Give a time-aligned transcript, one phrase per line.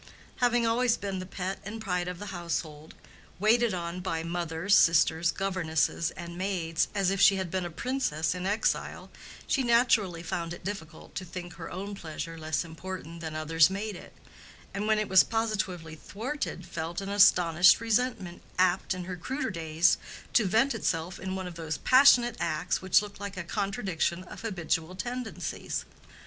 [0.37, 2.95] Having always been the pet and pride of the household,
[3.37, 8.33] waited on by mother, sisters, governess and maids, as if she had been a princess
[8.33, 9.11] in exile,
[9.45, 13.95] she naturally found it difficult to think her own pleasure less important than others made
[13.95, 14.17] it,
[14.73, 19.99] and when it was positively thwarted felt an astonished resentment apt, in her cruder days,
[20.33, 24.41] to vent itself in one of those passionate acts which look like a contradiction of
[24.41, 25.85] habitual tendencies.